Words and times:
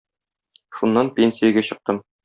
Шуннан 0.79 1.13
пенсиягә 1.21 1.69
чыктым. 1.73 2.05